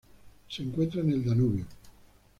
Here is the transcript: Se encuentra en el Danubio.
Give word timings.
Se 0.49 0.63
encuentra 0.63 1.01
en 1.01 1.11
el 1.11 1.23
Danubio. 1.23 1.67